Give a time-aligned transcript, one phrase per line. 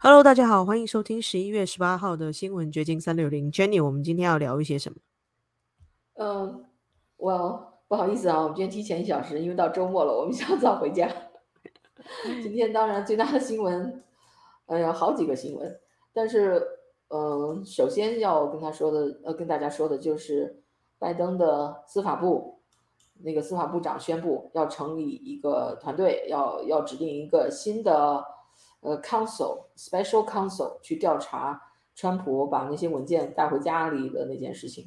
[0.00, 3.50] Hello，大家好，欢迎收听十一月十八号的新闻掘金三六零。
[3.50, 4.98] Jenny，我们今天要聊一些什么？
[6.14, 6.64] 嗯，
[7.16, 11.10] 我不好意思啊，我们今天提前一小时，因为到周末了，我们想早回家。
[12.40, 14.04] 今天当然最大的新闻，
[14.66, 15.80] 哎呀，好几个新闻，
[16.12, 16.62] 但是，
[17.08, 20.62] 嗯，首先要跟他说的，呃，跟大家说的就是
[21.00, 22.60] 拜登的司法部
[23.24, 28.24] 那个司法部长宣布要成立一个团队，要要指定一个新的。
[28.80, 31.60] 呃，council special council 去调查
[31.96, 34.86] 川普把那些文件带回家里的那件事情。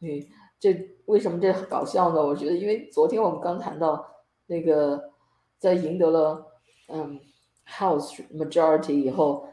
[0.00, 2.20] 对，这为什么这搞笑呢？
[2.20, 4.04] 我觉得，因为昨天我们刚谈到
[4.46, 5.12] 那个
[5.58, 6.44] 在赢得了
[6.88, 7.20] 嗯
[7.68, 9.46] House majority 以后，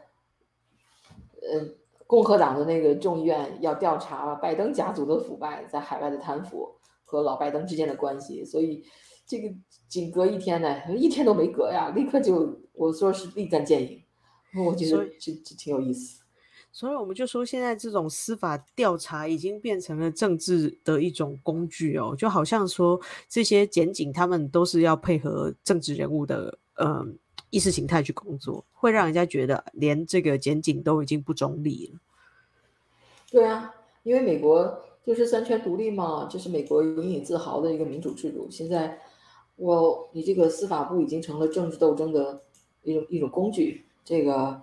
[1.52, 8.84] 嗯，共和党的那个众议院要调查拜登家族的腐败，在海外的贪腐和老拜登之间的关系，所以。
[9.28, 9.54] 这个
[9.88, 14.02] 仅隔一天呢，一天都没隔呀，立刻就我说是立竿见影，
[14.64, 16.22] 我觉得这这挺有意思。
[16.72, 22.98] 所以我们就说，现在这种司法调查已经变成了政治的一种工具哦，就好像说
[23.28, 27.06] 这些检警他们都是要配合政治人物的呃
[27.50, 32.00] 意识形态去工作，会让人家觉得连这个检警都已经不中立了。
[33.30, 38.98] 对啊，因为美国就是三权独立嘛，这是美国引以自豪的一个民主制度，现在。
[39.58, 42.42] 我，你这个司法部已经成了政治斗争的
[42.84, 44.62] 一种一种工具，这个，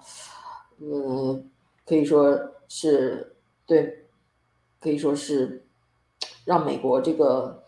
[0.80, 1.44] 呃，
[1.86, 3.36] 可以说是
[3.66, 4.06] 对，
[4.80, 5.66] 可以说是
[6.46, 7.66] 让美国这个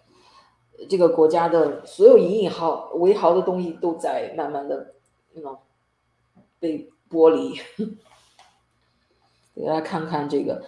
[0.89, 4.93] 这个国家的所有引以豪为豪的东西都在慢慢的
[5.33, 5.57] 那种
[6.59, 7.59] 被剥离。
[9.53, 10.63] 给 大家看看这个，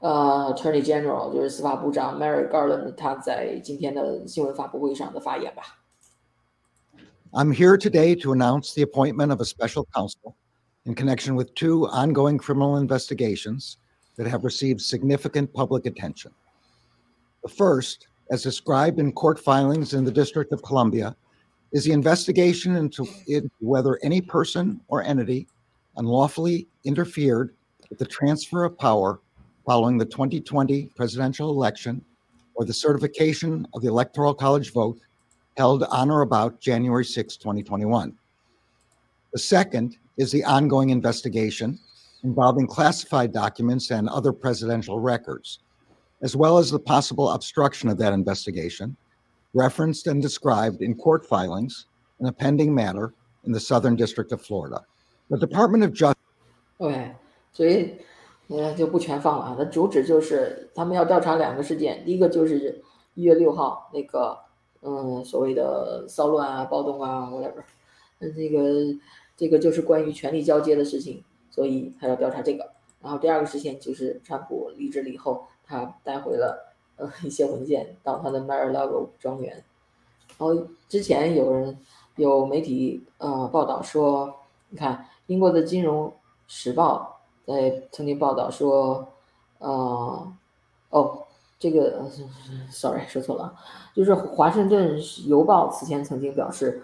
[0.00, 5.76] 呃，Attorney General 就是司法部长 Mary Garland 他在今天的新闻发布会上的发言吧。
[7.32, 10.36] I'm here today to announce the appointment of a special counsel
[10.84, 13.76] in connection with two ongoing criminal investigations
[14.16, 16.32] that have received significant public attention.
[17.44, 21.14] The first, as described in court filings in the District of Columbia,
[21.70, 23.06] is the investigation into,
[23.60, 25.46] whether any person or entity
[25.98, 27.54] unlawfully interfered
[27.90, 29.20] with the transfer of power
[29.64, 32.04] following the 2020 presidential election
[32.54, 34.98] or the certification of the Electoral College vote
[35.59, 38.13] held on or about January 6, 2021.
[39.31, 41.79] The second is the ongoing investigation
[42.23, 45.59] involving classified documents and other presidential records,
[46.21, 48.95] as well as the possible obstruction of that investigation,
[49.53, 51.85] referenced and described in court filings
[52.19, 53.13] in a pending matter
[53.45, 54.83] in the Southern District of Florida.
[55.29, 56.15] The Department of Justice.
[56.77, 57.15] OK，
[57.53, 57.97] 所以
[58.47, 59.55] 呃就不全放了啊。
[59.57, 64.37] 它主旨就是他们要调查两个事件，第一个就是一月六号那个
[64.82, 67.62] 嗯，所谓的骚乱啊、暴动啊，whatever，
[68.20, 68.98] 嗯，这个
[69.36, 72.70] 这个就是关于权力交接的事情，所以他要调查这个。
[73.02, 79.64] 然后第二个事情就是川普离职了以后，他带回了呃一些文件到他的 Mar-a-Lago 庄园。
[80.38, 81.78] 然后之前有人
[82.16, 84.34] 有媒体呃报道说，
[84.68, 86.12] 你看英国的金融
[86.46, 89.08] 时报在曾经报道说，
[89.58, 90.32] 呃，
[91.60, 92.02] 这个
[92.70, 93.54] ，sorry，说错了，
[93.94, 96.82] 就是《华盛顿邮报》此前曾经表示，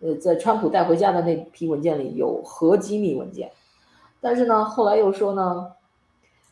[0.00, 3.50] 呃，在川普带回家的那批文件里有核机密文件，
[4.20, 5.72] 但是呢，后来又说呢，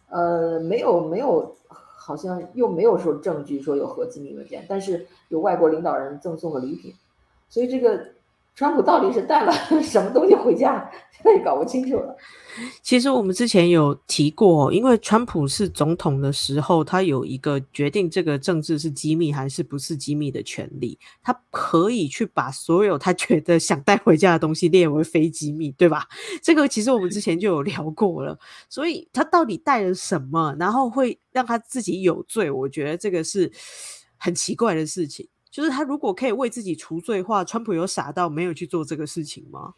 [0.08, 6.94] 呃，没有没有，好像又没有说证据说有核机密文件，但是有外国领导人赠送的礼品，
[7.48, 8.15] 所以这个。
[8.56, 9.52] 川普到底是带了
[9.84, 10.90] 什么东西回家？
[11.12, 12.16] 现在也搞不清楚了。
[12.82, 26.06] 其实我们之前有提过，因为川普是总统的时候，他有一个决定这个政治是机密还是不是机密的权利，他可以去把所有他觉得想带回家的东西列为非机密，对吧？
[26.42, 28.38] 这个其实我们之前就有聊过了。
[28.70, 32.50] 所以他到底带了什么，然后会让他自己有罪？
[32.50, 33.52] 我觉得这个是
[34.16, 35.28] 很奇怪的事情。
[35.56, 39.74] 就是他如果可以为自己除罪的话，川普有傻到没有去做这个事情吗？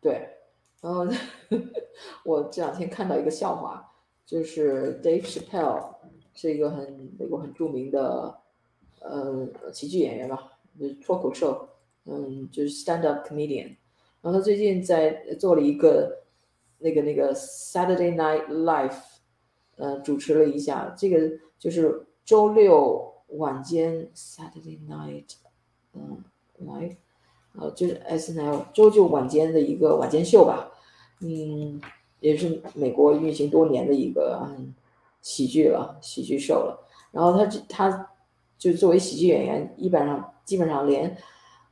[0.00, 0.30] 对，
[0.80, 1.06] 然后
[2.26, 3.88] 我这两天看到一个笑话，
[4.26, 5.94] 就是 Dave Chappelle
[6.34, 8.36] 是一个很美国很著名的
[8.98, 11.68] 呃喜剧演员吧，就是脱口秀，
[12.06, 13.76] 嗯，就是 stand up comedian。
[14.22, 16.24] 然后他最近在做了一个
[16.78, 18.98] 那个那个 Saturday Night Live，
[19.76, 23.11] 呃，主持了一下，这个就是周六。
[23.36, 25.24] 晚间 Saturday Night，
[25.94, 26.22] 嗯
[26.64, 26.96] ，Live，
[27.58, 30.70] 呃，就是 S N L 周六晚间的一个晚间秀吧，
[31.20, 31.80] 嗯，
[32.20, 34.74] 也是美国运行多年的一个嗯
[35.20, 36.88] 喜剧了，喜剧秀了。
[37.10, 38.10] 然后他他
[38.58, 41.16] 就作为喜剧演员，基本上基本上连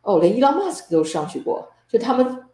[0.03, 2.45] 哦，连伊 l 马斯克都上去过，就他们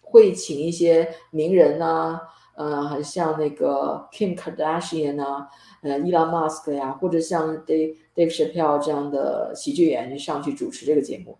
[0.00, 2.20] 会请一些名人呐、
[2.54, 5.48] 呃，像那个 Kim Kardashian 啊，
[5.82, 11.36] 呃，Elon Musk 呀，或者像 Dave Dave Chappelle 这样的喜剧演员上去主持这个节目，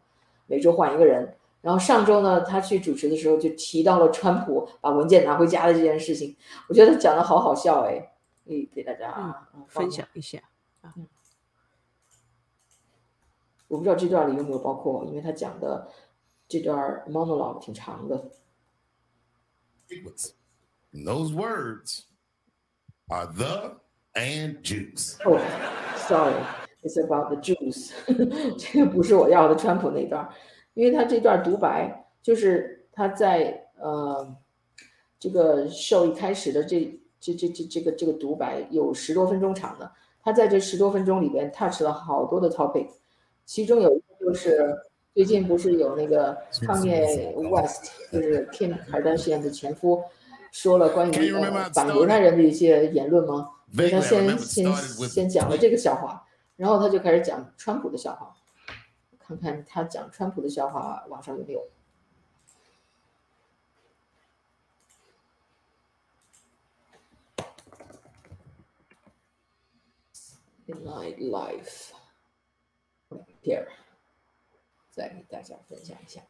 [0.46, 1.36] 每周换一个人。
[1.62, 6.36] 然后上周呢，他去主持的时候就提到了川普把文件拿回家的这件事情，
[6.68, 8.12] 我觉得讲的好好笑哎，
[8.44, 9.14] 可以给大家、
[9.54, 10.38] 嗯分享一下。
[13.68, 15.88] 我不知道这段里有没有包括，因为他讲的
[16.46, 18.30] 这段 monologue 挺长的。
[20.94, 22.04] And those words
[23.10, 23.80] are the
[24.14, 25.16] and juice.
[25.24, 25.40] Oh,、
[25.96, 26.34] s o r r y
[26.84, 27.90] it's about the juice。
[28.56, 30.28] 这个不是我要的川普那段，
[30.74, 34.36] 因为他这段独白就是他在呃
[35.18, 39.90] 这个 show 一开始的这这这这这个这个独白有十多分钟长的，
[40.22, 42.88] 他在这十多分钟里边 touch 了好多的 topic，
[43.44, 44.72] 其中有一个就是
[45.12, 50.00] 最近不是有那个 Kanye West，就是 Kim Kardashian 的前夫。
[50.54, 51.32] 说了关于
[51.74, 53.50] 反犹太人的一些言论吗？
[53.74, 54.72] 所以他先先
[55.08, 56.24] 先讲了这个笑话，
[56.54, 58.36] 然后他就开始讲川普的笑话，
[59.18, 61.60] 看看他讲川普的笑话网上有没有。
[70.66, 71.90] In my life,
[73.42, 73.66] here，
[74.92, 76.22] 再给大家分享一下。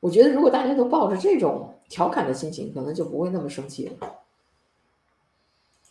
[0.00, 3.96] 我觉得如果大家都抱着这种调侃的心情，可能就不会那么生气了。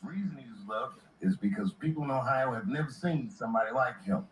[0.03, 4.27] reason he's loved is because people in Ohio have never seen somebody like him.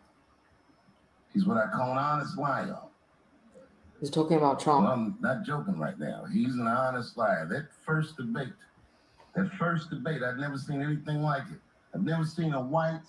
[1.32, 2.78] He's what I call an honest liar.
[4.00, 4.88] He's talking about Well, Trump.
[4.88, 6.24] I'm not joking right now.
[6.32, 7.46] He's an honest liar.
[7.50, 8.52] That first debate,
[9.34, 11.60] that first debate, I've never seen anything like it.
[11.94, 13.06] I've never seen a white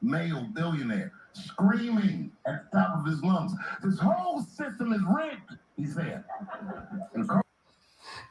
[0.00, 3.52] male billionaire screaming at the top of his lungs,
[3.82, 5.58] This whole system is rigged,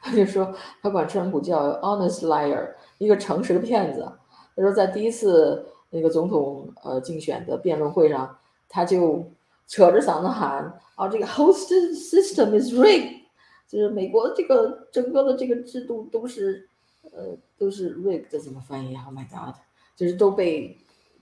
[0.01, 4.11] 他就说他管川普叫 honest liar，一个诚实的骗子。
[4.55, 8.37] 他说在第一次那个总统呃竞选的辩论会上，
[8.67, 9.25] 他就
[9.67, 13.21] 扯着嗓子喊啊，这个 host system is rigged，
[13.67, 16.67] 就是美国这个整个的这个制度都是
[17.11, 19.55] 呃都是 rigged，怎么翻译？Oh my god，
[19.95, 20.77] 就是都被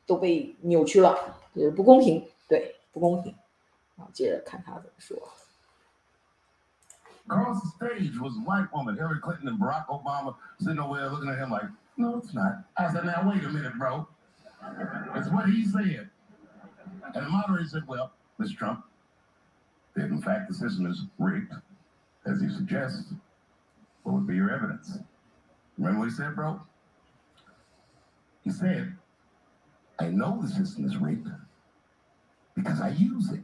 [0.06, 1.16] 都被扭曲了，
[1.56, 3.34] 就是不公平，对，不公平。
[3.96, 5.18] 然后接着看他怎么说。
[7.30, 11.30] Across the stage was a white woman, Hillary Clinton and Barack Obama, sitting over there looking
[11.30, 11.64] at him like,
[11.98, 12.64] no, it's not.
[12.78, 14.08] I said, now, wait a minute, bro.
[15.16, 16.10] It's what he said.
[17.14, 18.58] And the moderator said, well, Mr.
[18.58, 18.84] Trump,
[19.96, 21.54] if in fact the system is rigged,
[22.26, 23.14] as he suggests,
[24.04, 24.98] what would be your evidence?
[25.78, 26.62] Remember what he said, bro?
[28.44, 28.96] He said,
[30.00, 31.28] I know the system is rigged
[32.56, 33.42] because I use it.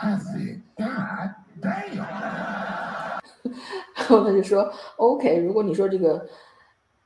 [0.00, 2.77] I said, God damn.
[3.94, 6.26] 然后他就说：“OK，如果你说这个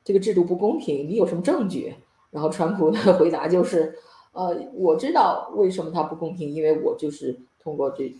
[0.03, 1.95] 这个制度不公平，你有什么证据？”
[2.31, 3.97] 然后川普的回答就是
[4.33, 8.15] ：“呃，我知道为什么它不公平，因为我就是通过这，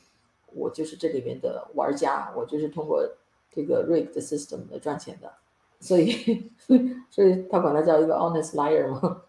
[0.54, 3.04] 我就是这里面的玩家，我就是通过
[3.52, 5.34] 这个 rigged system 来赚钱的，
[5.80, 6.52] 所以，
[7.10, 9.22] 所以他管他叫一个 honest liar 嘛。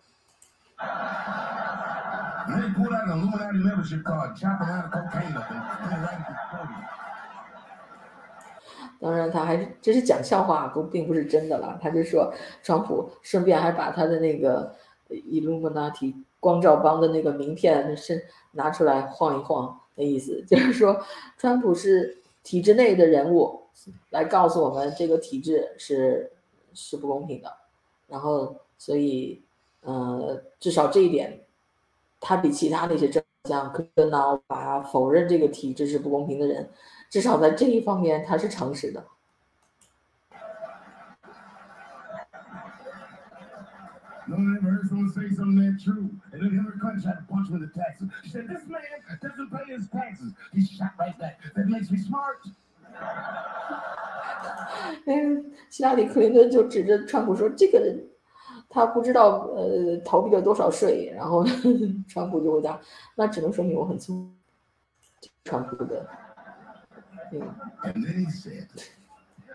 [9.00, 11.79] 当然，他还是这是讲笑话，不并不是真的了。
[11.82, 12.32] 他就说，
[12.63, 14.74] 川普顺便还把他的那个
[15.10, 21.01] Illuminati 光照帮的那个名片是拿出来晃一晃的意思， 就是说，
[21.36, 23.63] 川普是体制内的人物，
[24.10, 26.32] 来告诉我们这个体制是
[26.72, 27.53] 是不公平的。
[28.06, 29.43] 然后，所以，
[29.82, 31.41] 呃，至少这一点，
[32.26, 36.70] 他比其他那些政像科恩啊，把否认这个体制是不公平的人，
[37.10, 39.04] 至少在这一方面他是诚实的。
[55.06, 58.02] 嗯，希拉里·克林顿就指着川普说：“这个人
[58.73, 61.44] 他不知道呃逃避了多少税。”然后
[62.07, 64.33] 川普就回答：“那只能说明我很聪明。”
[65.45, 66.07] 川普的
[67.31, 67.42] 嗯
[67.83, 68.68] And then he said,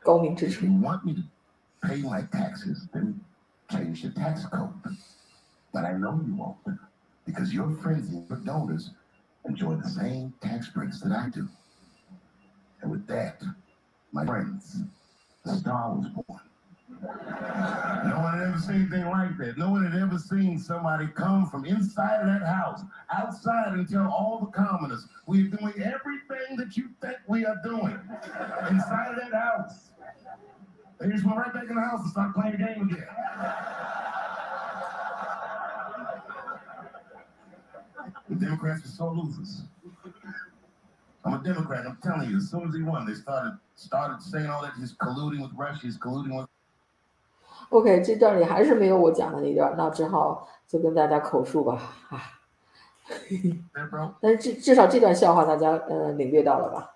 [0.03, 1.23] 高明之 If 处 you。want me to
[1.87, 3.21] pay my taxes, then
[3.69, 4.73] change the tax code.
[5.73, 6.57] But I know you won't,
[7.27, 8.91] because your friends and your donors
[9.45, 11.49] enjoy the same tax breaks that I do.
[12.81, 13.43] And with that,
[14.13, 14.77] my friends,
[15.45, 16.41] the star was born.
[16.90, 19.58] No one had ever seen anything like that.
[19.58, 22.82] No one had ever seen somebody come from inside of that house,
[23.12, 28.00] outside, and tell all the commoners, we're doing everything that you think we are doing
[28.70, 29.92] inside of that house.
[31.00, 33.08] They just went right back in the house and started playing the game again.
[38.28, 39.62] The Democrats were so losers.
[41.26, 41.86] I'm a Democrat.
[41.86, 44.94] I'm telling you, as soon as he won, they started started saying all that he's
[44.94, 46.48] colluding with Russia, he's colluding with
[47.70, 51.74] OK，这段里还是没有我讲的那段，那只好就跟大家口述吧。
[52.10, 52.20] 啊.
[54.22, 56.96] 但是至至少这段笑话大家呃领略到了吧？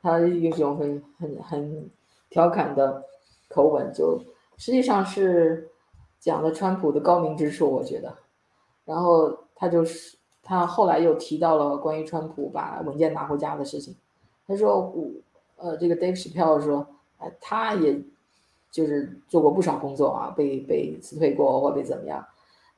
[0.00, 1.90] 他用一种很很很
[2.28, 3.04] 调侃的
[3.48, 4.18] 口吻，就
[4.56, 5.70] 实际上是
[6.18, 8.14] 讲了川普的高明之处，我觉得。
[8.84, 13.94] 然后他就是他后来又提到了关于川普把文件拿回家的事情。
[14.46, 15.06] 他说我
[15.56, 16.86] 呃这个 Dave Chappelle 说，
[17.18, 18.02] 哎他也
[18.72, 22.26] 就是做过不少工作啊，被被辞退过或被怎么样，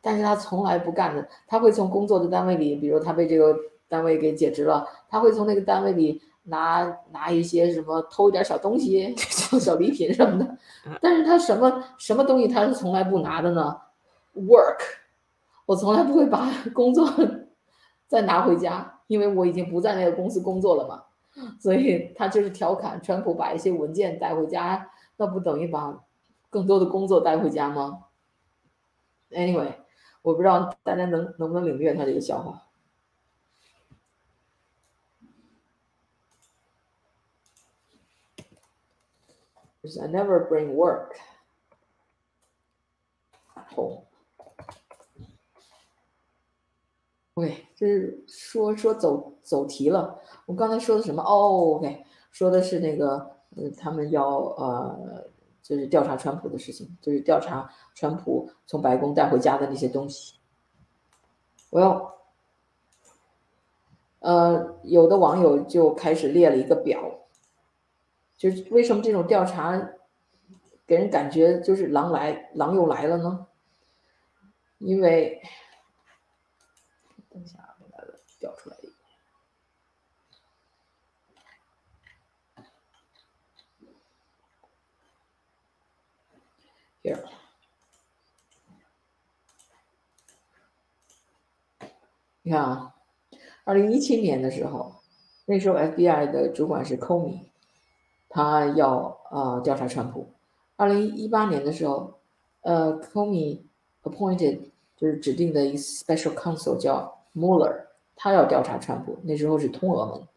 [0.02, 3.56] 但是他从来不干的，他会从工作的单位里，比如他被这个
[3.88, 10.58] 单位给解职了，他会从那个单位里拿拿一些什么偷一点小东西、 小小礼品什么的，
[11.00, 13.74] 但是他什么什么东西他是从来不拿的呢
[14.34, 14.80] ？Work，
[15.64, 17.08] 我从来不会把 工作
[18.08, 21.02] 再拿回家，因为我已经不在那个公司工作了嘛，
[21.60, 26.04] 所以他就是调侃川普把一些文件带回家，那不等于把
[26.50, 28.06] 更多的工作带回家吗
[29.30, 29.74] ？Anyway，
[30.22, 32.62] 我不知道大家能能不能领略他这个笑话。
[40.00, 41.14] I never bring work
[43.74, 44.04] home。
[47.34, 50.22] 喂，这是说说走走题了。
[50.46, 51.22] 我刚才说的什么？
[51.22, 55.30] 哦，OK，说的是那个，嗯，他们要呃，
[55.62, 60.38] 就是调查川普的事情，就是调查川普从白宫带回家的那些东西。
[61.70, 62.14] 我要，
[64.20, 67.26] 呃，有的网友就开始列了一个表，
[68.36, 69.90] 就是为什么这种调查
[70.86, 73.46] 给人感觉就是狼来狼又来了呢？
[74.78, 75.40] 因为，
[77.30, 78.04] 等一下啊，我把它
[78.38, 78.92] 调出来一个。
[87.02, 87.22] Here，
[92.46, 92.94] 你看啊，
[93.64, 94.96] 二零一七年的时候，
[95.46, 97.40] 那时候 FBI 的主管是 Comey，
[98.28, 100.28] 他要呃调查川普。
[100.76, 102.12] 二零一八年的时候，
[102.60, 103.60] 呃，Comey
[104.02, 104.60] appointed
[104.94, 109.16] 就是指定的一 special counsel 叫 Mueller，他要调查川普。
[109.22, 110.28] 那时候是通俄门。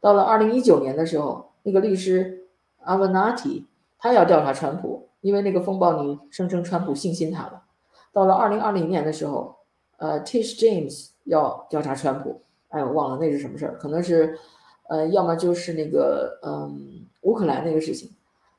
[0.00, 2.46] 到了二零一九年的时候，那个律师
[2.86, 3.66] Avenatti
[3.98, 7.64] 他要调查川普，因为那个风暴里声称川普性侵他了。
[8.10, 9.56] 到了二零二零年的时候，
[9.98, 14.38] 呃，Tish James 要调查川普，哎，我忘了那是什么事儿，可能是，
[14.88, 18.10] 呃，要么就是那个，嗯，乌克兰那个事情。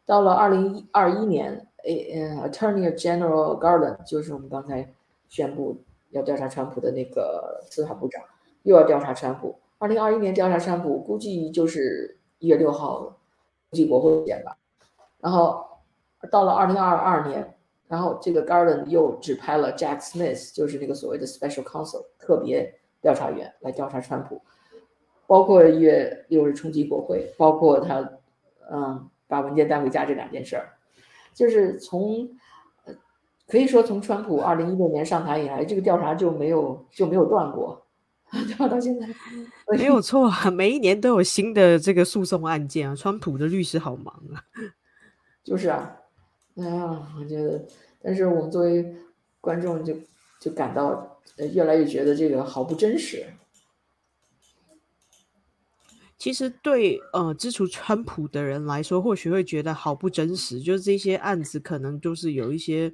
[0.05, 4.93] 到了二零二一年，诶，呃，Attorney General Garland 就是我们刚才
[5.29, 5.77] 宣布
[6.11, 8.21] 要调查川普的那个司法部长，
[8.63, 9.55] 又要调查川普。
[9.79, 13.17] 二零二一年调查川普，估计就是一月六号
[13.69, 14.57] 估计国会见吧。
[15.19, 15.65] 然后
[16.29, 17.52] 到了二零二二年，
[17.93, 24.41] 然后这个 Garland 又指派了 Jack Smith，就是那个所谓的 Special Counsel 特别调查员来调查川普，
[25.27, 28.09] 包括一月六日冲击国会，包括他
[28.71, 30.73] 嗯把文件带回家这两件事儿，
[31.35, 32.27] 就是从
[32.85, 32.95] 呃
[33.47, 37.85] 可以说从川普二零一六年上台以来，这个调查就没有就没有断过，
[38.57, 39.07] 调到现在。
[39.77, 42.95] 没有错啊，每一年都有新的这个诉讼案件啊。
[42.95, 44.41] 川普的律师好忙啊。
[45.45, 45.95] 就是啊，
[46.55, 47.65] 哎呀，我觉得，
[48.01, 48.95] 但是我们作为
[49.41, 49.95] 观众就
[50.39, 51.19] 就感到
[51.53, 53.25] 越来越觉得这个好不真实。
[56.17, 62.93] 其实对呃支持川普的人来说，或许会觉得好不真实，就是这些案子可能就是有一些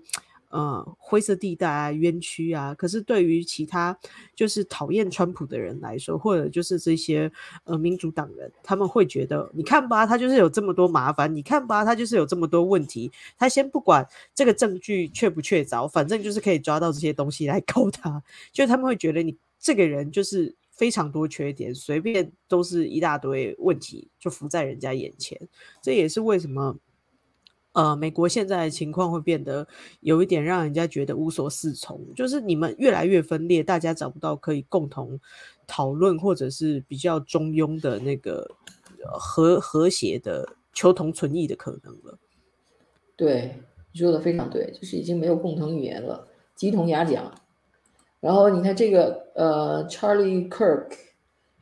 [0.49, 2.73] 呃灰色地带啊、冤屈啊。
[2.73, 3.97] 可是对于其他
[4.35, 7.31] 就是讨厌川普的人来说，或者就是这些
[7.63, 20.55] 呃民主党人，他们会觉得，你看吧，他就是有这么多麻烦，你看吧，他就是有这么多问题，他先不管这个证据确不确凿，反正就是可以抓到这些东西来告他，就他们会觉得你这个人就是。
[20.79, 25.37] 非常多缺点，随便都是一大堆问题，就浮在人家眼前。
[25.81, 26.73] 这也是为什么，
[27.73, 29.67] 呃，美国现在的情况会变得
[30.01, 35.19] 有一点让人家觉得无所适从，就是你们越来越分裂，大家找不到可以共同
[35.67, 38.49] 讨论或者是比较中庸的那个
[39.13, 42.17] 和和谐的求同存异的可能了。
[43.15, 43.55] 对，
[43.93, 47.31] 你说的非常对，就是已经没有共同语言了，鸡同鸭讲。
[48.19, 50.91] 然后你看这个呃，Charlie Kirk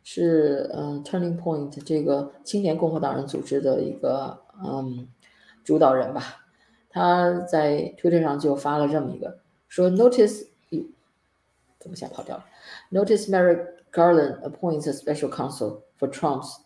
[0.03, 5.07] 是嗯 Turning Point 这个青年共和党人组织的一个嗯
[5.67, 6.23] 主导人吧，
[6.89, 10.47] 他在 Twitter 上就发了这么一个说，Notice
[11.77, 12.45] 怎么想跑掉了
[12.89, 16.61] ？Notice Merrick Garland appoints a special counsel for Trump's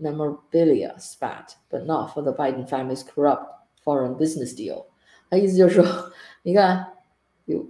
[0.00, 3.44] memorabilia spat, but not for the Biden family's corrupt
[3.84, 4.86] foreign business deal。
[5.28, 6.10] 他意思就是说，
[6.42, 6.94] 你看，
[7.44, 7.66] 哟，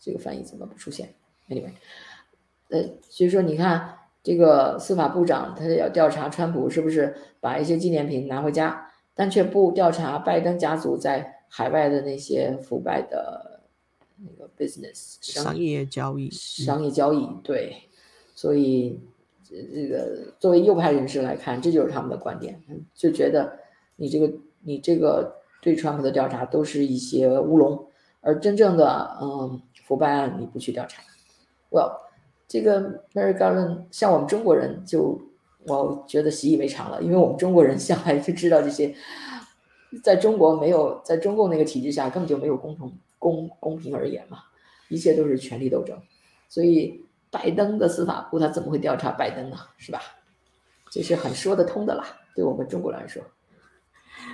[0.00, 1.14] 这个翻译怎么不出现
[1.48, 1.74] ？Anyway，
[2.70, 8.87] 呃，所以说你看，这个司法部长他要调查川普是不是把一些纪念品拿回家，
[9.18, 13.60] 但却不调查拜登家族在海外的那些腐败的
[14.16, 17.74] 那个 business 商业交易，商业交易对，
[18.36, 19.00] 所以。
[19.50, 22.62] 这个作为右派人士来看，这就是他们的观点，
[22.94, 23.58] 就觉得
[23.96, 27.86] 你这个你这个对川普的调查都是一些乌龙，
[28.20, 31.02] 而真正的嗯腐败案你不去调查。
[31.70, 31.92] Well，
[32.46, 35.18] 这个 Mary Garland 像我们中国人就
[35.76, 38.94] 我觉得习以为常了，因为我们中国人向来就知道这些，
[40.02, 44.38] 在中国没有在中共那个体制下根本就没有公同公公平而言嘛，
[44.88, 46.00] 一切都是权力斗争，
[46.48, 47.04] 所以。
[47.30, 49.56] 拜登的司法部他怎么会调查拜登呢？
[49.76, 50.00] 是吧？
[50.90, 52.02] 这是很说得通的啦，
[52.34, 53.22] 对我们中国来说。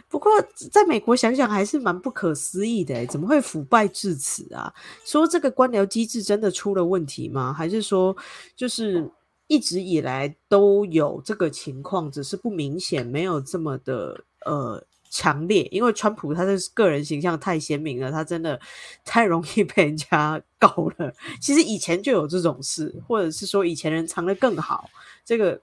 [0.09, 0.31] 不过
[0.71, 4.73] 在美国想想还是蛮不可思议的，怎么会腐败至此啊？
[5.05, 7.53] 说这个官僚机制真的出了问题吗？
[7.53, 8.17] 还是说
[8.55, 9.11] 就是
[9.54, 14.84] 一直以来都有这个情况，只是不明显，没有这么的呃？
[15.16, 18.61] 强烈，因为川普他的个人形象太鲜明了，他真的
[19.04, 21.14] 太容易被人家搞了。
[21.40, 24.90] 其实以前就有这种事，或者是说以前人藏的更好。
[25.25, 25.62] 这个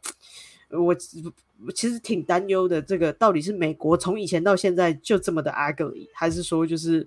[0.69, 2.81] 我其实挺担忧的。
[2.81, 7.05] 这个到底是美国从以前到现在就这么的 ugly，还是说就是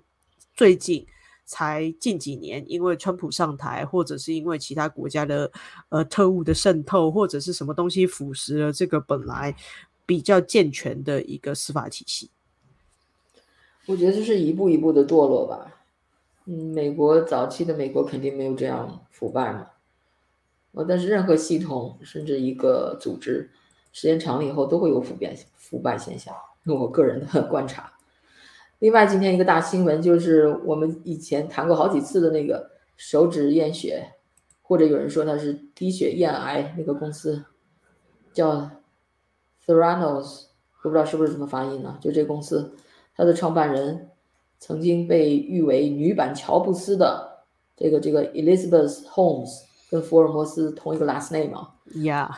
[0.53, 1.03] 最近
[1.45, 5.51] 才近几年因为川普上台，或者是因为其他国家的
[5.89, 9.55] 呃特务的渗透，或者是什么东西腐蚀了这个本来
[10.05, 12.29] 比较健全的一个司法体系？
[13.85, 15.71] 我觉得就是一步一步的堕落吧。
[16.45, 19.67] 嗯，美国早期的美国肯定没有这样腐败嘛。
[20.73, 23.49] 呃，但是任何系统甚至一个组织，
[23.93, 26.35] 时间长了以后都会有腐败腐败现象。
[26.63, 27.91] 用我个人的观察。
[28.85, 34.11] 另外，今天一个大新闻就是我们以前谈过好几次的那个手指验血，
[34.61, 37.43] 或者有人说它是滴血验癌那个公司，
[38.31, 38.69] 叫
[39.65, 40.43] Theranos，
[40.83, 41.97] 我不知道是不是这么发音呢？
[41.99, 42.75] 就这公司。
[43.15, 44.11] 它的创办人
[44.59, 47.39] 曾经被誉为女版乔布斯的
[47.75, 52.29] 这个这个 Elizabeth Holmes，跟福尔摩斯同一个 last name 啊？Yeah，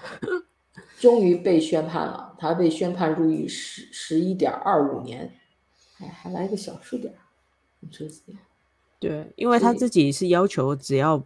[0.97, 5.33] 终于被宣判了，他被宣判入狱十十一点二五年，
[5.99, 7.13] 哎，还来个小数点，
[7.91, 8.21] 这些。
[8.99, 11.23] 对，因为他自己是要求只要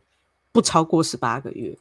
[0.51, 1.77] 不超过十八个月。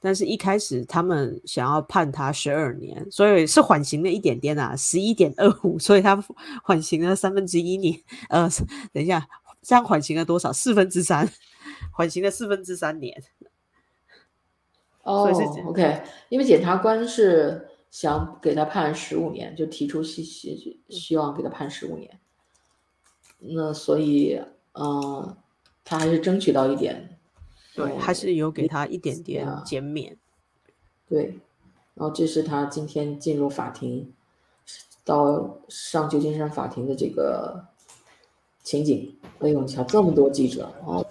[0.00, 6.22] 但是，一开始他们想要判他十二年，所以是缓刑了一点点啊，十一点二五，所以他
[6.62, 7.98] 缓刑了三分之一年。
[8.28, 8.46] 呃，
[8.92, 9.26] 等一下，
[9.62, 10.52] 这样缓刑了多少？
[10.52, 11.26] 四分之三，
[11.90, 13.22] 缓刑了四分之三年。
[15.04, 15.30] 哦
[15.66, 22.20] ，OK，因为检察官是想给他判十五年，就提出希希希望给他判十五年。
[23.46, 24.40] 那所以，
[24.72, 25.36] 嗯，
[25.84, 27.18] 他还是争取到一点。
[27.74, 30.16] 对，还是有给他一点点减免。
[31.08, 31.38] 对，
[31.94, 34.12] 然后这是他今天进入法庭，
[35.04, 37.66] 到上旧金山法庭的这个
[38.62, 39.16] 情景。
[39.40, 41.04] 哎呦，你瞧，这么多记者哦。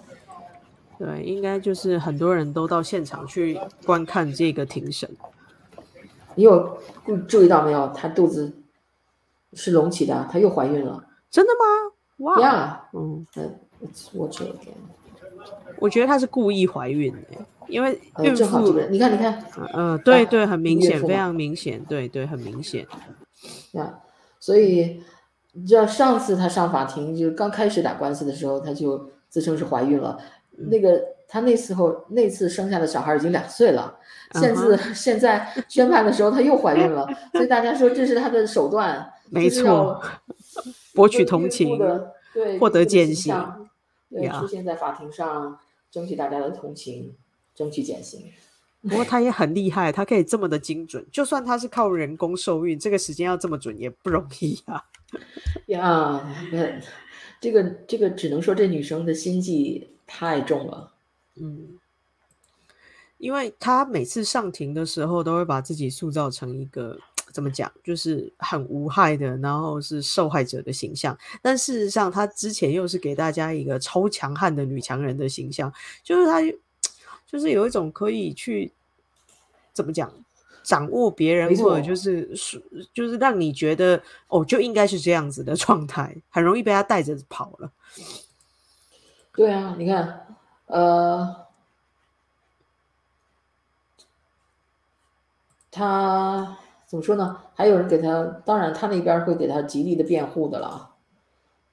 [0.98, 5.08] 对，应该就是很多人都到现场去观看这个庭审。
[6.34, 6.78] 你有
[7.28, 7.88] 注意到没有？
[7.88, 8.52] 她肚子
[9.52, 11.06] 是隆起的，她又怀孕了。
[11.30, 11.93] 真的吗？
[12.18, 12.40] 哇。
[12.40, 13.24] 呀，嗯，
[15.78, 22.86] 我觉得她是故意怀孕的，因为孕妇，你看，你看，嗯，对对，很明显，非常明显，对对，很明显。
[23.74, 23.98] 啊，
[24.38, 25.02] 所以
[25.52, 30.18] 你知道，上次她上法庭，就是刚开始打官司的时候，她就自称是怀孕了。
[30.56, 33.94] 那个她那时候那次生下的小孩已经两岁了，
[34.34, 40.00] 现在 现在宣判的时候她又怀孕了， 所以大家说这是她的手段，没错，
[40.94, 41.78] 博取同情，
[42.32, 43.34] 对，获得减刑。
[44.08, 45.58] 对，出现在法庭上，
[45.90, 47.14] 争取大家的同情，
[47.54, 48.32] 争取减刑。
[48.80, 51.04] 不过他也很厉害，他可以这么的精准。
[51.10, 54.84] 就算他是靠人工受孕，这个时间要这么准也不容易啊。
[55.66, 56.22] 呀，
[57.40, 60.92] 这个这个只能说这女生的心计太重了。
[61.36, 61.78] 嗯，
[63.18, 66.98] 因为她每次上庭的时候，都会把自己塑造成一个
[67.34, 71.18] 怎么讲，就是很无害的，然后是受害者的形象。
[71.42, 75.70] 但事实上，他之前又是给大家一个超强悍的女强人的形象，
[76.04, 76.40] 就是他，
[77.26, 78.72] 就是有一种可以去
[79.72, 80.10] 怎么讲，
[80.62, 82.62] 掌握别人，或者就是是
[82.94, 87.72] 就是让你觉得哦，就应该是这样子的状态，很容易被他带着跑了。
[89.34, 90.26] 对啊，你看，
[90.66, 91.44] 呃。
[95.76, 96.56] 他
[96.94, 97.36] 怎么说呢？
[97.54, 100.94] 还有人给他，当然他那边会给他极力的辩护的了。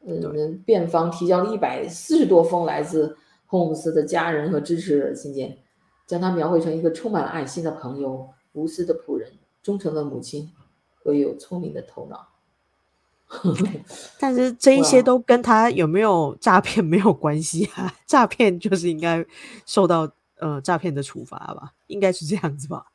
[0.04, 5.60] 嗯，辩方提交了一百四十多封来自霍姆斯的家人和支持者信件，
[6.08, 9.32] 将他描绘成一个充满爱心的朋友、无私的仆人、
[9.62, 10.50] 忠诚的母亲
[10.96, 12.28] 和有聪明的头脑。
[14.20, 17.94] 但 是这一些都跟他有没有诈骗 没有关系啊？
[18.08, 19.24] 诈骗就是应该
[19.68, 21.74] 受到呃诈骗的处罚吧？
[21.86, 22.88] 应该是这样子吧？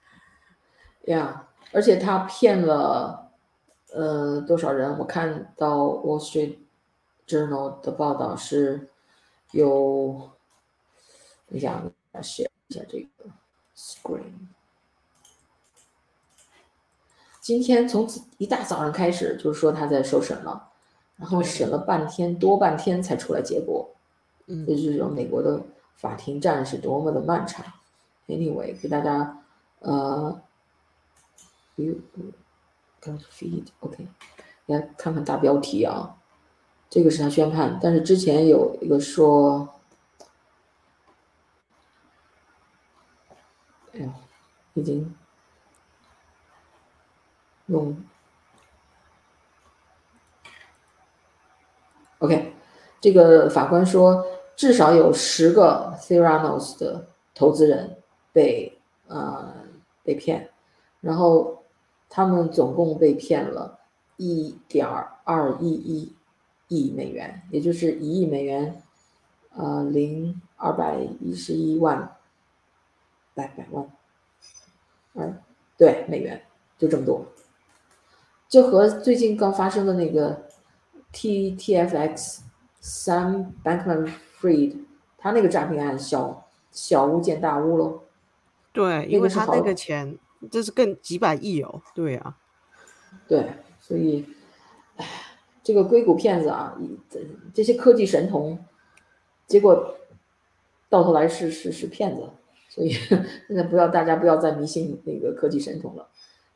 [1.05, 3.31] 呀，而且他骗了，
[3.93, 4.97] 呃，多少人？
[4.99, 6.57] 我看到《Wall Street
[7.27, 8.89] Journal》的报道是，
[9.51, 10.31] 有，
[11.49, 13.31] 我写一下这个
[13.77, 14.49] screen。
[17.41, 20.71] 今天从一大早上开始，就是说他在受审了，
[21.17, 23.91] 然后审了半天多半天才出来结果，
[24.47, 25.61] 嗯，就是说美国的
[25.97, 27.67] 法庭战是多么的漫长。
[28.29, 29.43] Anyway，给大家，
[29.81, 30.41] 呃。
[31.79, 31.97] You
[33.03, 34.09] got feed OK，
[34.65, 36.17] 来看看大标题啊，
[36.89, 39.75] 这个是他宣判，但是之前有一个说，
[43.93, 44.15] 哎呀，
[44.73, 45.15] 已经
[47.67, 48.03] 用
[52.21, 52.55] OK，
[53.03, 57.99] 这个法官说至少有十个 Theranos 的投资人
[58.33, 59.55] 被呃
[60.03, 60.51] 被骗，
[61.03, 61.66] 然后。
[62.09, 63.81] 他们总共被骗了
[64.17, 64.87] 一点
[65.25, 66.17] 二一一
[66.69, 68.83] 亿美元，也就是一亿美元，
[69.55, 72.17] 呃，零二百一十一万
[73.35, 73.87] 百百万，
[75.15, 75.43] 二
[75.77, 76.43] 对美元
[76.79, 77.27] 就这么多，
[78.49, 80.47] 这和最近刚发生的那个
[81.13, 82.43] T T F X
[82.81, 84.79] Sam Bankman-Fried
[85.19, 88.03] 他那个诈骗案小小巫见大巫喽。
[88.73, 90.19] 对，因为他那个钱。
[90.51, 92.37] 这是更几百亿哦，对啊，
[93.27, 93.47] 对，
[93.81, 94.25] 所以，
[94.97, 95.07] 哎，
[95.63, 96.77] 这个硅谷骗子啊，
[97.09, 97.21] 这
[97.55, 98.59] 这些科技神童，
[99.47, 99.97] 结果
[100.89, 102.29] 到头来是是是骗子，
[102.69, 106.09] 所以现在不要大家不要再迷信那个科技神童了。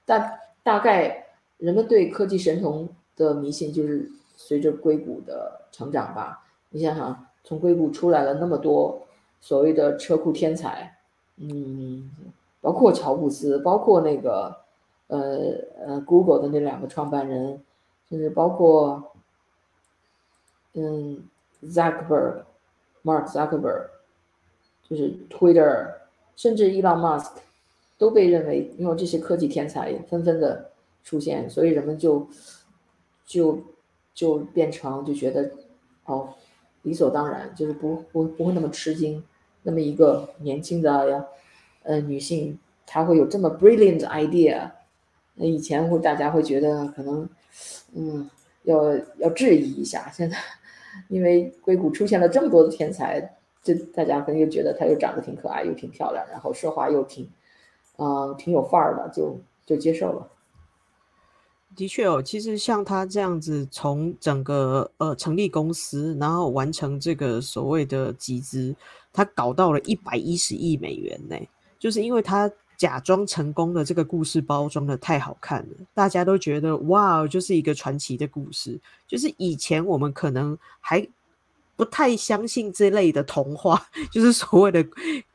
[0.05, 6.47] 大大概人们对科技神童的迷信就是随着硅谷的成长吧。
[6.69, 9.07] 你想想，从硅谷出来了那么多
[9.41, 10.97] 所谓的车库天才，
[11.37, 12.11] 嗯。
[12.61, 14.55] 包括乔布斯，包括那个，
[15.07, 15.55] 呃
[15.87, 17.63] 呃，Google 的那两个创办人，
[18.09, 19.13] 甚至包括，
[20.75, 21.25] 嗯
[21.65, 23.87] ，Zuckerberg，Mark Zuckerberg，
[24.83, 25.95] 就是 Twitter，
[26.37, 27.33] 甚至 Elon Musk，
[27.97, 30.71] 都被认为因为这些科技天才纷纷的
[31.03, 32.29] 出现，所以人们就
[33.25, 33.59] 就
[34.13, 35.51] 就变成就觉得，
[36.05, 36.35] 哦，
[36.83, 39.25] 理所当然，就是不不不会那么吃惊，
[39.63, 41.27] 那么一个年轻的呀。
[41.83, 44.71] 呃，女性她会有这么 brilliant idea，
[45.35, 47.29] 那以前会大家会觉得可能，
[47.95, 48.29] 嗯，
[48.65, 50.11] 要要质疑一下。
[50.11, 50.37] 现在
[51.09, 57.31] 因为硅谷出现了这么多的天才，这大家可能又觉得她又长得挺可爱，又挺漂亮，然后说话又挺，
[57.97, 60.29] 嗯，挺有范儿的，就就接受了。
[61.77, 68.75] 的确哦，其实像他这样子，从整个呃成立公司，然后完成这个所谓的集资，
[69.13, 71.37] 他搞到了一百一十亿美元呢。
[71.81, 78.79] 就是因为他假装成功的这个故事包装的太好看了，大家都觉得哇，就是一个传奇的故事。
[79.09, 81.07] 就是以前我们可能还
[81.77, 84.87] 不太相信这类的童话， 就是所谓的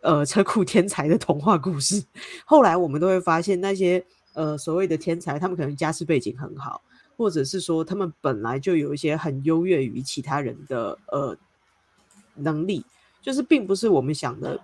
[0.01, 2.03] 呃车库天才的童话故事。
[2.45, 4.03] 后来我们都会发现，那些
[4.34, 6.81] 呃所谓的天才，他们可能家世背景很好，
[7.17, 11.36] 或者是说他们本来就有一些很优越于其他人的呃
[12.36, 12.84] 能力，
[13.21, 14.60] 就是并不是我们想的。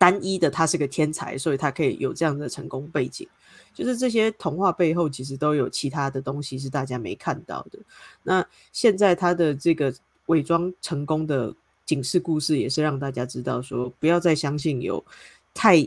[0.00, 3.28] 单一的他是个天才，所以他可以有这样的成功背景。
[3.74, 7.78] 就是这些童话背后其实都有其他的东西是大家没看到的。
[8.22, 9.92] 那现在他的这个
[10.26, 15.04] 伪装成功的警示故事，也是让大家知道说，不要再相信有
[15.52, 15.86] 太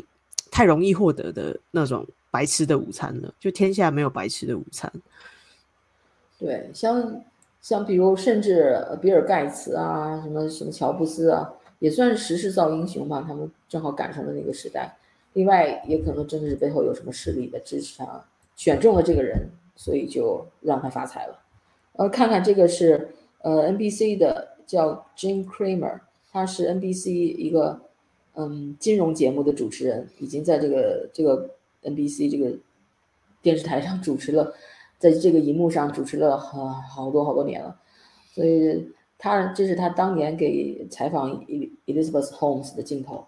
[0.51, 3.33] 太容易获得的那种白吃的午餐了。
[3.39, 4.91] 就天下没有白吃的午餐。
[6.37, 7.23] 对，像
[7.61, 11.51] 像比如甚至比尔盖茨啊，什么什么乔布斯啊。
[11.83, 14.95] 也算是时势造英雄吧，他们正好赶上了那个时代。
[15.33, 18.23] 另外，也可能真的是背后有什么势力在支持他，
[18.55, 21.37] 选中了这个人，所以就让他发财了。
[21.97, 23.09] 呃，看看这个是
[23.41, 25.99] 呃 NBC 的叫 Jim Cramer，
[26.31, 27.81] 他是 NBC 一个
[28.35, 31.49] 嗯金融节目的主持人，已经在这个这个
[31.83, 32.55] NBC 这个
[33.41, 34.53] 电视台上 主持了，
[34.97, 37.77] 在这个荧幕上主持了好好多好多年了，
[38.31, 38.89] 所以
[39.22, 41.44] 他这是他当年给采访
[41.86, 43.26] Elizabeth Holmes 的镜头，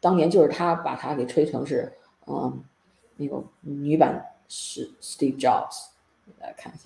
[0.00, 1.92] 当年就是他把他给吹成是
[2.26, 2.64] 嗯
[3.16, 5.88] 那个女版是 Steve Jobs，
[6.38, 6.84] 来看一下。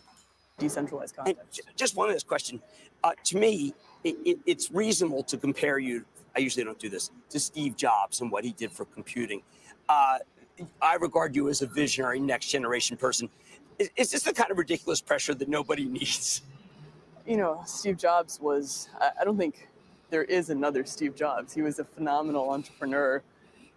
[0.56, 1.50] decentralized And content.
[1.50, 2.60] j- just one last question.
[3.02, 6.04] Uh, to me, it, it, it's reasonable to compare you.
[6.36, 9.42] I usually don't do this to Steve Jobs and what he did for computing.
[9.88, 10.18] Uh,
[10.80, 13.28] I regard you as a visionary, next generation person.
[13.80, 16.42] Is, is this the kind of ridiculous pressure that nobody needs?
[17.29, 19.67] You know, Steve Jobs was, I, don't think
[20.09, 21.53] there is another Steve Jobs.
[21.53, 23.21] He was a phenomenal entrepreneur.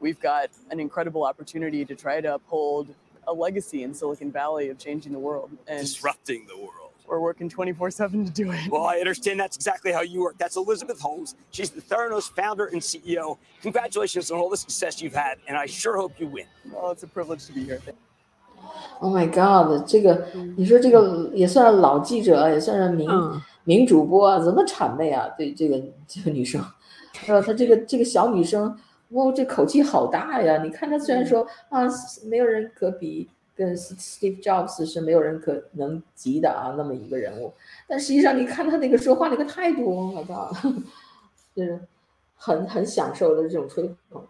[0.01, 2.95] We've got an incredible opportunity to try to uphold
[3.29, 5.51] a legacy in Silicon Valley of changing the world.
[5.69, 6.93] And Disrupting the world.
[7.07, 8.71] we're working 24 7 to do it.
[8.71, 10.39] Well, I understand that's exactly how you work.
[10.39, 11.35] That's Elizabeth Holmes.
[11.51, 13.37] She's the Theranos founder and CEO.
[13.61, 16.47] Congratulations on all the success you've had, and I sure hope you win.
[16.73, 17.83] Well, it's a privilege to be here.
[19.01, 19.85] Oh my god！
[19.87, 20.27] 这个
[20.57, 25.29] 你说这个也算是老记者，也算是名、嗯名主播啊，怎么谄媚啊？
[25.39, 26.61] 对这个这个女生，
[27.17, 28.77] 还有她这个这个小女生，
[29.11, 30.61] 哇，这口气好大呀！
[30.65, 31.83] 你看她虽然说啊，
[32.25, 37.53] 没有人可比，跟 Steve Jobs 是没有人可能及的啊，那么一个人物，
[37.87, 40.75] 但实际上你看她那个说话那个态度，Oh my god，
[41.55, 41.81] 就 是
[42.35, 44.21] 很很享受的这种吹捧。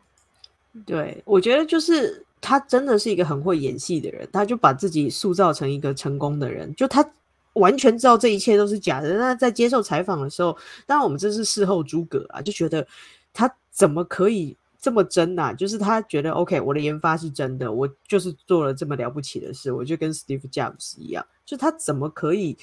[0.85, 7.09] 对，我觉得就是他真的是一个很会演戏的人，他就把自己塑造成一个成功的人，就他
[7.55, 9.15] 完全知道这一切都是假的。
[9.15, 12.87] 那在接受采访的时候，当然我们这是事后诸葛啊，就觉得
[13.33, 22.59] 他怎么可以这么真呐、就是他觉得 OK，我的研发是真的，我就是做了这么了不起的事，我就跟 Steve Jobs 一样，就他怎么可以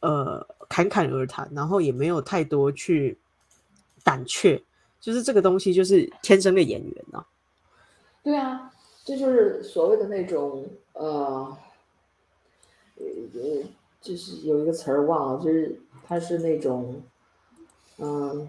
[0.00, 3.18] 呃侃侃而谈，然后也没有太多去
[4.02, 4.62] 胆怯，
[4.98, 7.26] 就是这个东西就是天生的演员啊。
[8.22, 8.70] 对啊，
[9.04, 11.56] 这就是所谓的那种呃，
[12.96, 13.04] 呃，
[14.00, 17.02] 就是有一个词儿忘了，就是他是那种
[17.98, 18.48] 嗯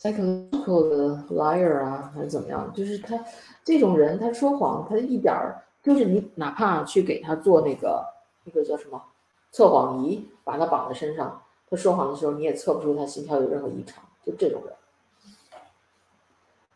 [0.00, 2.72] ，psychological 的 liar 啊，还是怎么样？
[2.74, 3.24] 就是他
[3.64, 8.04] 这种人，他说谎，他一点儿就是你哪怕去给他做那个
[8.44, 9.02] 那个叫什么
[9.50, 14.74] 测谎仪，把他绑在身上，他说谎的时候你也测不出他心跳有任何异常，就这种人。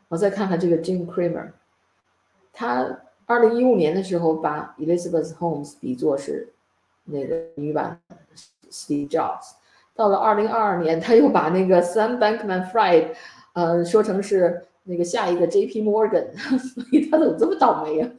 [0.09, 1.51] 我再看看这个 Jim Cramer，
[2.53, 6.53] 他二零一五年的时候把 Elizabeth Holmes 比作是
[7.05, 7.99] 那个女版
[8.71, 9.53] Steve Jobs，
[9.95, 13.15] 到了二零二二年，他又把那个 Sam Bankman-Fried，
[13.55, 15.83] 呃，说成是那个下一个 J.P.
[15.83, 18.11] Morgan， 所以他怎么这么倒霉呀、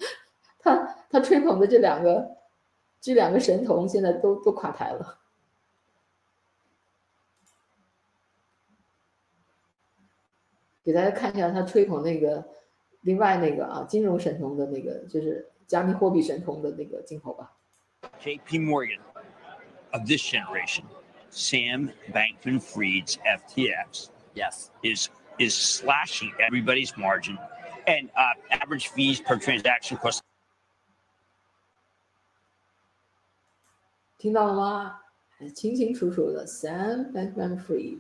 [0.60, 2.32] 他他吹捧的这两个
[3.00, 5.20] 这两个神童现在都都垮台了。
[10.84, 12.44] 给大家看一下他吹捧那个
[13.04, 17.54] 另外那个啊金融神童的那个，就是加密货币神童的那个镜头吧。
[18.22, 19.00] JP Morgan
[19.92, 20.84] of this generation,
[21.30, 24.72] Sam Bankman Fried's FTX Yes.
[24.82, 27.38] is is slashing everybody's margin
[27.86, 30.20] and uh, average fees per transaction cost
[34.18, 35.00] 听到了吗？
[35.38, 38.00] 还清清楚楚的 Sam Bankman-Fried，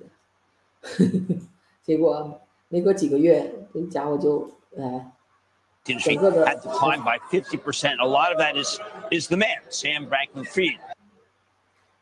[1.82, 8.00] 结果没过几个月，这家伙就哎 industry 整个的- had declined by 50%.
[8.00, 8.80] A lot of that is
[9.12, 10.80] is the man, Sam Bankman Fried.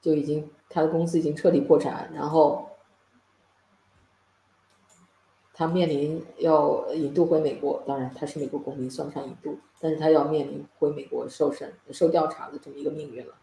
[0.02, 2.70] 就已经他的公司已经彻底破产，然后
[5.54, 13.36] 他面临要引渡回美国，当然他是美国公民，算不上引渡，但是他要面临回美国受审、受调查的这么一个命运了。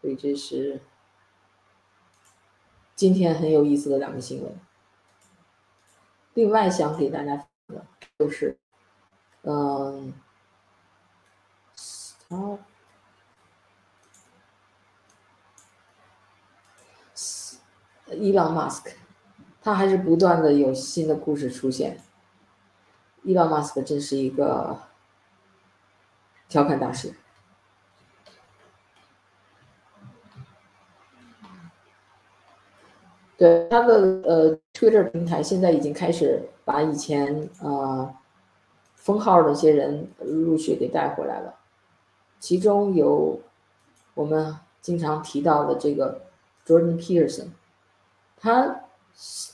[0.00, 0.80] 所以这是
[2.94, 4.54] 今天很有意思的两个新闻。
[6.34, 7.48] 另外想给大家
[8.18, 8.56] 就是，
[9.42, 10.14] 嗯，
[12.28, 12.58] 他
[18.12, 18.90] 伊朗马斯克，
[19.60, 22.00] 他还是不断的有新的故事出现。
[23.24, 24.78] 伊朗马斯克真是一个
[26.48, 27.12] 调侃大师。
[33.36, 38.14] 对他的呃 Twitter 平台现在已经开始把以前呃
[38.94, 41.54] 封号的一些人陆续给带回来了，
[42.40, 43.40] 其中有
[44.14, 46.22] 我们经常提到的这个
[46.66, 47.48] Jordan Peterson，
[48.36, 48.80] 他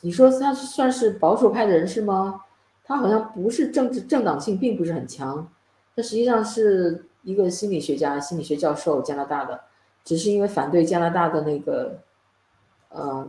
[0.02, 2.42] 你说他算是保守派的人士吗？
[2.84, 5.46] 他好像不是政治政党性并不是很强，
[5.94, 9.60] 他实际上是一个心理学家、心理学教授，加拿大的，
[10.04, 11.98] 只是因为反对加拿大的那个，
[12.88, 13.28] 呃，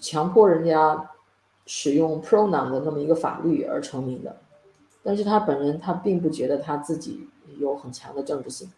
[0.00, 1.10] 强迫人家
[1.66, 4.36] 使用 pronoun 的那么一个法律而成名的。
[5.02, 8.70] 但是他本人他并不觉得他自己有很强的政治性，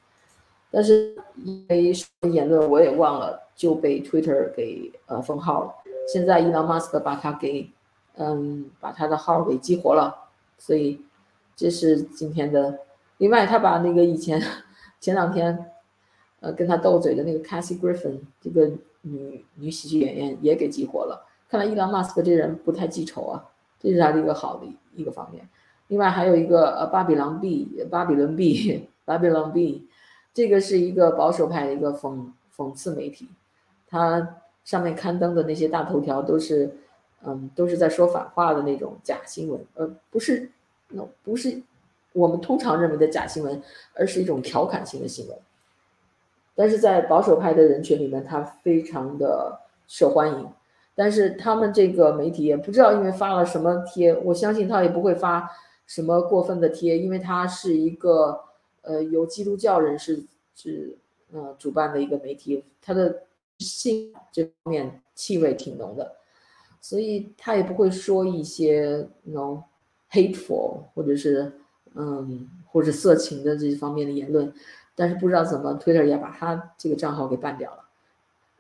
[0.71, 1.93] 但是因为
[2.31, 5.75] 言论我也忘了就被 Twitter 给呃封号了。
[6.13, 7.71] 现在伊朗马斯克把他给
[8.17, 10.15] 嗯把他的号给激活了，
[10.57, 11.01] 所以
[11.55, 12.79] 这是今天的。
[13.19, 14.43] 另外他把那个以前
[15.01, 15.71] 前两天
[16.41, 18.71] 呃跟他斗嘴的那个 Cassie Griffin 这个
[19.05, 21.27] 女女喜剧演员也给激活了。
[21.49, 23.45] 看来伊朗马斯克这人不太记仇啊，
[23.79, 25.49] 这是他的一个好的一个方面。
[25.89, 29.87] 另外还有一个呃，巴比伦 B，巴比伦 B，巴比伦 B，
[30.33, 33.29] 这个是一个保守派的一个讽讽刺媒体，
[33.87, 36.75] 它上面刊登的那些大头条都是，
[37.23, 40.51] 嗯，都是在说反话的那种假新闻，而不是，
[40.89, 41.61] 那不是
[42.15, 43.63] 我们通常认为的假新闻，
[43.95, 45.39] 而是一种调侃性的新闻。
[46.55, 50.49] 但是在保守派的人群里面，他非常的受欢迎。
[50.95, 55.51] 但是他们这个媒体也不知道因为发了什么贴，我相信他也不会发。
[55.87, 56.97] 什么过分的贴？
[56.97, 58.41] 因为他是一个
[58.81, 60.25] 呃由基督教人士
[60.57, 60.97] 是
[61.31, 63.25] 呃主办的一个媒体，他的
[63.59, 66.17] 性这方面气味挺浓的，
[66.81, 69.63] 所以他也不会说一些那种
[70.11, 71.53] hateful 或者是
[71.95, 74.51] 嗯或者色情的这些方面的言论。
[74.95, 77.85] 但是不知道怎么 Twitter 也把他这个账号给办掉了。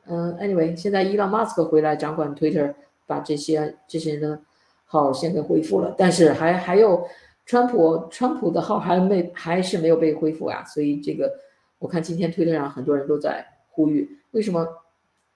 [0.06, 2.74] 嗯，anyway，现在伊朗马斯克回来掌管 Twitter，
[3.06, 4.42] 把这些这些人的。
[4.86, 7.08] 号先给恢复了，但是还还有
[7.46, 11.40] 川普，川普的号还没还是没有被恢复啊，所以这个
[11.80, 14.64] 我看今天推特上很多人都在呼吁，为什么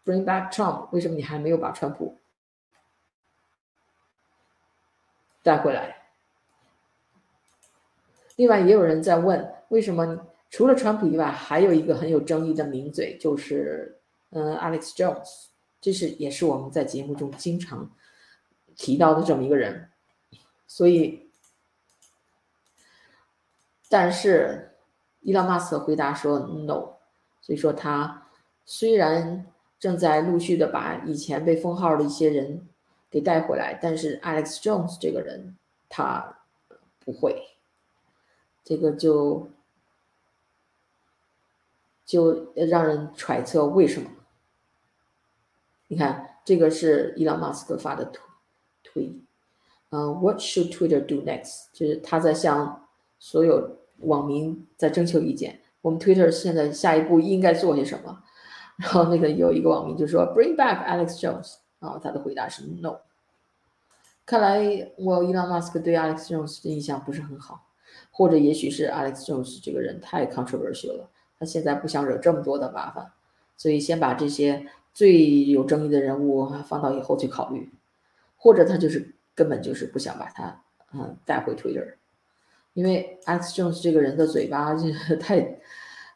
[0.05, 0.89] bring back Trump？
[0.93, 2.19] 为什么你还没有把川普
[5.43, 5.97] 带回来？
[8.37, 15.47] 另外也有人在问，为什么除了川普以外，还有一个很有争议的名嘴，就是嗯 Alex Jones，
[15.81, 17.91] 这是也是我们在节目中经常。
[18.81, 19.91] 提到的这么一个人，
[20.69, 21.29] 所以，
[23.89, 24.77] 但是
[25.19, 26.95] 伊朗马斯克回答说 no，
[27.41, 28.29] 所以说他
[28.65, 29.45] 虽然
[29.81, 32.69] 正在陆续的把以前被封号的一些人
[33.11, 35.57] 给带回来，但是 Alex Jones 这个人
[35.89, 36.39] 他
[37.01, 37.43] 不会，
[38.63, 39.51] 这个就
[42.09, 44.09] 就让人揣测为什么。
[45.89, 48.23] 你看，这个是伊朗马斯克发的图。
[48.83, 49.13] 推，
[49.91, 51.67] 嗯，What should Twitter do next？
[51.75, 55.61] 就是他在向所有网民在征求意见。
[55.83, 58.23] 我们 Twitter 现在下一步应该做些什么？
[58.77, 63.01] 然后那个有一个网民就说：“Bring back Alex Jones。”然后他的回答是 “No。”
[64.25, 67.67] 看来我伊朗马斯克对 Alex Jones 的印象不是很好，
[68.11, 73.11] 或者也许是 Alex Jones 这个人太 controversial 了，他现在不想惹这么多的麻烦，
[73.57, 77.71] 所以先把这些最有争议的人物放到以后去考虑。
[78.41, 80.63] 或者他就是根本就是不想把他
[80.95, 81.95] 嗯带回 Twitter，
[82.73, 85.59] 因为 Alex Jones 这个人的嘴巴就 太，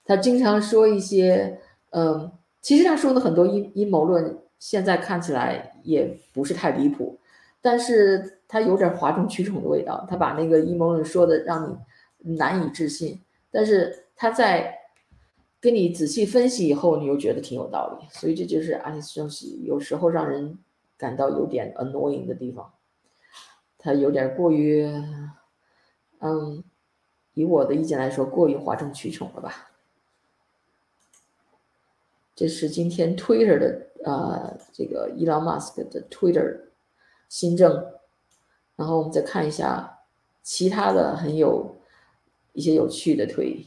[0.04, 1.58] 他经常说一些
[1.90, 2.30] 嗯，
[2.60, 7.18] 其实他说的很多阴阴谋论，现在看起来也不是太离谱，
[7.60, 11.76] 但是他有点哗众取宠的味道，他把那个阴谋论说的让
[12.18, 14.72] 你难以置信，但是他在
[15.62, 20.58] 跟你仔细分析以后，你又觉得挺有道理，所以这就是 Alex Jones 有时候让人。
[20.98, 22.74] 感到有点 annoying 的地方，
[23.76, 24.84] 他有点过于，
[26.20, 26.62] 嗯，
[27.34, 29.72] 以我的意见来说，过于哗众取宠了吧。
[32.36, 36.66] 这是今天 Twitter 的呃，这个 Elon Musk 的 Twitter
[37.28, 37.84] 新政，
[38.76, 40.04] 然后我们再看一下
[40.40, 41.78] 其他的很有
[42.52, 43.66] 一些有趣的推。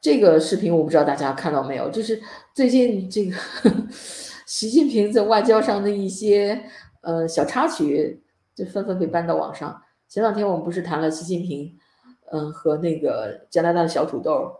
[0.00, 2.18] 这个视频我不知道大家看到没有，就是
[2.54, 3.70] 最近这个呵
[4.46, 6.58] 习近平在外交上的一些
[7.02, 8.22] 呃小插曲，
[8.54, 9.82] 就纷纷被搬到网上。
[10.08, 11.76] 前两天我们不是谈了习近平，
[12.32, 14.50] 嗯，和那个加拿大的小土豆，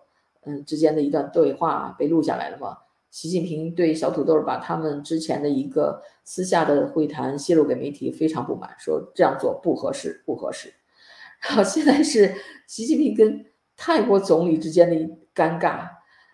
[0.44, 2.76] 嗯之间的一段对话被录下来了吗？
[3.10, 10.72] 习近平对小土豆把他们之前的一个私下的会谈泄露给媒体，非常不满，说这样做不合适，不合适。
[11.48, 12.34] 然后现在是
[12.66, 15.19] 习近平跟泰国总理之间的一。
[15.34, 15.88] 尴尬，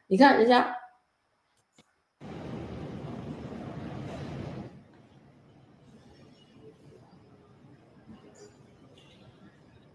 [0.07, 0.77] 你看人家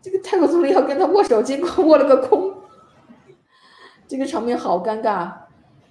[0.01, 2.53] 这个泰国总理要跟他握手，结果 握了个空，
[4.07, 5.31] 这个场面好尴尬。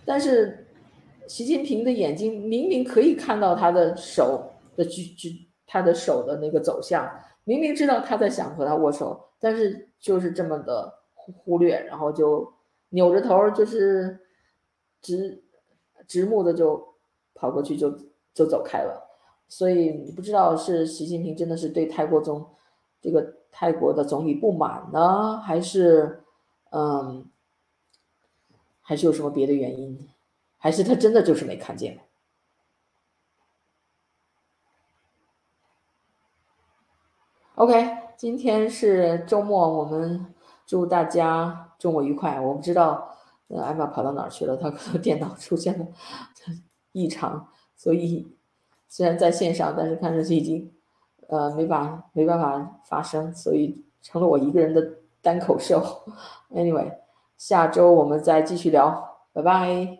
[0.05, 0.67] 但是
[1.29, 7.09] 习近平的眼睛明明可以看到他的手的举举，他的手的那个走向，
[7.45, 12.53] 明明知道他在想和他握手，但是就是这么的忽忽略，然后就
[12.91, 14.21] 扭着头，就是
[15.03, 15.43] 直
[16.07, 16.95] 直目的就
[17.35, 17.91] 跑过去就
[18.33, 19.09] 就走开了。
[19.49, 22.55] 所以不知道是习近平真的是对泰国总
[23.01, 26.23] 这个泰国的总理不满呢，还是
[26.71, 27.29] 嗯，
[28.81, 30.09] 还是有什么别的原因？
[30.57, 31.99] 还是他真的就是没看见
[37.57, 40.33] ？OK，今天是周末，我们
[40.65, 42.39] 祝大家周末愉快。
[42.41, 43.09] 我不知道
[43.49, 45.85] 呃艾玛跑到哪儿去了，她可能电脑出现了
[46.93, 48.29] 异常，所以
[48.89, 50.71] 虽然在线上，但是看上去已经
[51.29, 55.83] 呃没法没办法发声，所以成了我一个人的单口秀。
[56.51, 56.93] Anyway，
[57.37, 60.00] 下周我们再继续聊，拜拜。